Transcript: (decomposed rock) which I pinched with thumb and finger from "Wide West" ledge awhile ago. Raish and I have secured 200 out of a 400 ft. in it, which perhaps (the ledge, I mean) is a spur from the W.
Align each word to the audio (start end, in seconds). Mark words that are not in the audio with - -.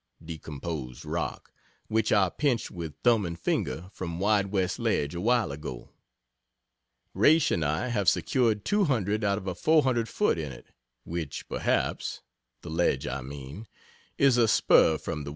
(decomposed 0.25 1.05
rock) 1.05 1.53
which 1.87 2.11
I 2.11 2.29
pinched 2.29 2.71
with 2.71 2.95
thumb 3.03 3.23
and 3.23 3.37
finger 3.39 3.91
from 3.93 4.17
"Wide 4.19 4.47
West" 4.47 4.79
ledge 4.79 5.13
awhile 5.13 5.51
ago. 5.51 5.91
Raish 7.13 7.51
and 7.51 7.63
I 7.63 7.89
have 7.89 8.09
secured 8.09 8.65
200 8.65 9.23
out 9.23 9.37
of 9.37 9.45
a 9.45 9.53
400 9.53 10.07
ft. 10.07 10.37
in 10.37 10.51
it, 10.51 10.65
which 11.03 11.47
perhaps 11.47 12.21
(the 12.63 12.69
ledge, 12.71 13.05
I 13.05 13.21
mean) 13.21 13.67
is 14.17 14.37
a 14.37 14.47
spur 14.47 14.97
from 14.97 15.19
the 15.19 15.25
W. 15.25 15.29